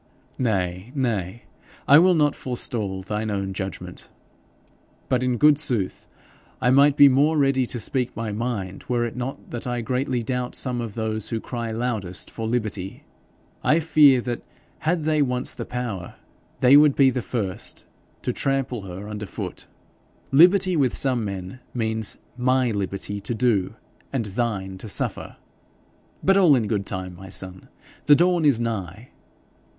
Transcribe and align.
'Nay, 0.39 0.91
nay, 0.95 1.43
I 1.87 1.99
will 1.99 2.15
not 2.15 2.33
forestall 2.33 3.03
thine 3.03 3.29
own 3.29 3.53
judgment. 3.53 4.09
But, 5.09 5.21
in 5.21 5.37
good 5.37 5.59
sooth, 5.59 6.07
I 6.59 6.71
might 6.71 6.97
be 6.97 7.07
more 7.07 7.37
ready 7.37 7.67
to 7.67 7.79
speak 7.79 8.15
my 8.15 8.31
mind, 8.31 8.83
were 8.89 9.05
it 9.05 9.15
not 9.15 9.51
that 9.51 9.67
I 9.67 9.81
greatly 9.81 10.23
doubt 10.23 10.55
some 10.55 10.81
of 10.81 10.95
those 10.95 11.29
who 11.29 11.39
cry 11.39 11.69
loudest 11.69 12.31
for 12.31 12.47
liberty. 12.47 13.03
I 13.63 13.79
fear 13.79 14.21
that 14.21 14.41
had 14.79 15.03
they 15.03 15.21
once 15.21 15.53
the 15.53 15.65
power, 15.65 16.15
they 16.61 16.75
would 16.75 16.95
be 16.95 17.11
the 17.11 17.21
first 17.21 17.85
to 18.23 18.33
trample 18.33 18.81
her 18.87 19.07
under 19.07 19.27
foot. 19.27 19.67
Liberty 20.31 20.75
with 20.75 20.97
some 20.97 21.23
men 21.23 21.59
means 21.75 22.17
MY 22.37 22.71
liberty 22.71 23.21
to 23.21 23.35
do, 23.35 23.75
and 24.11 24.25
THINE 24.25 24.79
to 24.79 24.87
suffer. 24.89 25.37
But 26.23 26.37
all 26.37 26.55
in 26.55 26.65
good 26.65 26.87
time, 26.87 27.15
my 27.15 27.29
son! 27.29 27.69
The 28.07 28.15
dawn 28.15 28.45
is 28.45 28.59
nigh.' 28.59 29.09